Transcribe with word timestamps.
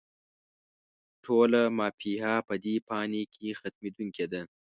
ټوله 1.23 1.61
«ما 1.77 1.87
فيها» 1.99 2.35
په 2.47 2.55
دې 2.63 2.75
فاني 2.87 3.23
کې 3.33 3.47
ختمېدونکې 3.59 4.25
ده 4.31 4.41